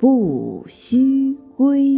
[0.00, 1.94] 不须归。